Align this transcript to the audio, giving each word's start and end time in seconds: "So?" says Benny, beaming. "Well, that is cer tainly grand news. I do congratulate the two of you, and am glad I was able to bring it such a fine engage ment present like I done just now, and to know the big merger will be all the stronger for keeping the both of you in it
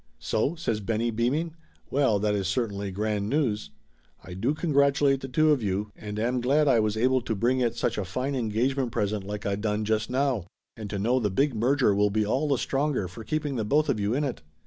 "So?" 0.17 0.55
says 0.55 0.79
Benny, 0.79 1.11
beaming. 1.11 1.53
"Well, 1.91 2.17
that 2.17 2.33
is 2.33 2.47
cer 2.47 2.67
tainly 2.67 2.91
grand 2.91 3.29
news. 3.29 3.69
I 4.23 4.33
do 4.33 4.55
congratulate 4.55 5.21
the 5.21 5.27
two 5.27 5.51
of 5.51 5.61
you, 5.61 5.91
and 5.95 6.17
am 6.17 6.41
glad 6.41 6.67
I 6.67 6.79
was 6.79 6.97
able 6.97 7.21
to 7.21 7.35
bring 7.35 7.59
it 7.59 7.75
such 7.75 7.99
a 7.99 8.03
fine 8.03 8.33
engage 8.33 8.75
ment 8.75 8.91
present 8.91 9.23
like 9.23 9.45
I 9.45 9.55
done 9.57 9.85
just 9.85 10.09
now, 10.09 10.47
and 10.75 10.89
to 10.89 10.97
know 10.97 11.19
the 11.19 11.29
big 11.29 11.53
merger 11.53 11.93
will 11.93 12.09
be 12.09 12.25
all 12.25 12.47
the 12.47 12.57
stronger 12.57 13.07
for 13.07 13.23
keeping 13.23 13.57
the 13.57 13.63
both 13.63 13.89
of 13.89 13.99
you 13.99 14.15
in 14.15 14.23
it 14.23 14.41